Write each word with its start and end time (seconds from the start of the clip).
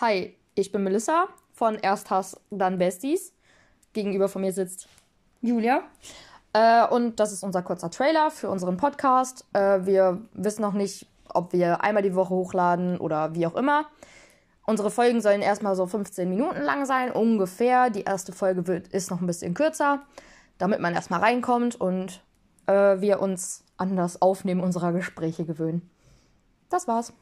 Hi, 0.00 0.34
ich 0.54 0.72
bin 0.72 0.82
Melissa 0.82 1.28
von 1.52 1.76
Erst 1.76 2.10
Hass, 2.10 2.40
dann 2.50 2.78
Besties. 2.78 3.32
Gegenüber 3.92 4.28
von 4.28 4.42
mir 4.42 4.52
sitzt 4.52 4.88
Julia. 5.42 5.82
Äh, 6.54 6.86
und 6.88 7.20
das 7.20 7.30
ist 7.30 7.44
unser 7.44 7.62
kurzer 7.62 7.90
Trailer 7.90 8.30
für 8.30 8.48
unseren 8.50 8.78
Podcast. 8.78 9.44
Äh, 9.52 9.84
wir 9.86 10.22
wissen 10.32 10.62
noch 10.62 10.72
nicht, 10.72 11.06
ob 11.28 11.52
wir 11.52 11.84
einmal 11.84 12.02
die 12.02 12.16
Woche 12.16 12.30
hochladen 12.30 12.98
oder 12.98 13.34
wie 13.34 13.46
auch 13.46 13.54
immer. 13.54 13.86
Unsere 14.66 14.90
Folgen 14.90 15.20
sollen 15.20 15.42
erstmal 15.42 15.76
so 15.76 15.86
15 15.86 16.28
Minuten 16.28 16.62
lang 16.62 16.84
sein, 16.84 17.12
ungefähr. 17.12 17.90
Die 17.90 18.02
erste 18.02 18.32
Folge 18.32 18.66
wird, 18.66 18.88
ist 18.88 19.10
noch 19.10 19.20
ein 19.20 19.26
bisschen 19.26 19.54
kürzer, 19.54 20.02
damit 20.58 20.80
man 20.80 20.94
erstmal 20.94 21.20
reinkommt 21.20 21.80
und 21.80 22.22
äh, 22.66 23.00
wir 23.00 23.20
uns 23.20 23.64
an 23.76 23.94
das 23.96 24.20
Aufnehmen 24.20 24.62
unserer 24.62 24.92
Gespräche 24.92 25.44
gewöhnen. 25.44 25.88
Das 26.70 26.88
war's. 26.88 27.12